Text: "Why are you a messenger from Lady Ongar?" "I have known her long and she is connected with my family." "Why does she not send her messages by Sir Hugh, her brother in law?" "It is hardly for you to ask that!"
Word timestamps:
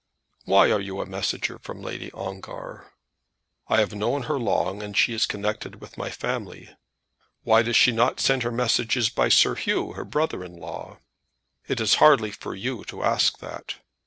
"Why 0.45 0.71
are 0.71 0.81
you 0.81 0.99
a 0.99 1.05
messenger 1.05 1.59
from 1.59 1.83
Lady 1.83 2.11
Ongar?" 2.13 2.91
"I 3.67 3.77
have 3.81 3.93
known 3.93 4.23
her 4.23 4.39
long 4.39 4.81
and 4.81 4.97
she 4.97 5.13
is 5.13 5.27
connected 5.27 5.79
with 5.79 5.95
my 5.95 6.09
family." 6.09 6.75
"Why 7.43 7.61
does 7.61 7.75
she 7.75 7.91
not 7.91 8.19
send 8.19 8.41
her 8.41 8.49
messages 8.51 9.09
by 9.09 9.29
Sir 9.29 9.53
Hugh, 9.53 9.93
her 9.93 10.03
brother 10.03 10.43
in 10.43 10.55
law?" 10.57 10.97
"It 11.67 11.79
is 11.79 11.93
hardly 12.01 12.31
for 12.31 12.55
you 12.55 12.83
to 12.85 13.03
ask 13.03 13.37
that!" 13.41 13.75